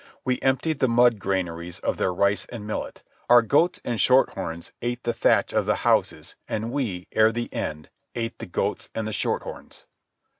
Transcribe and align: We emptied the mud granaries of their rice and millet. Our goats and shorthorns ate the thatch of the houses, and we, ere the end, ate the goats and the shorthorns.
We 0.25 0.39
emptied 0.41 0.79
the 0.79 0.87
mud 0.87 1.19
granaries 1.19 1.79
of 1.81 1.97
their 1.97 2.11
rice 2.11 2.47
and 2.47 2.65
millet. 2.65 3.03
Our 3.29 3.43
goats 3.43 3.79
and 3.85 4.01
shorthorns 4.01 4.71
ate 4.81 5.03
the 5.03 5.13
thatch 5.13 5.53
of 5.53 5.67
the 5.67 5.75
houses, 5.85 6.35
and 6.47 6.71
we, 6.71 7.05
ere 7.11 7.31
the 7.31 7.53
end, 7.53 7.89
ate 8.15 8.39
the 8.39 8.47
goats 8.47 8.89
and 8.95 9.07
the 9.07 9.13
shorthorns. 9.13 9.85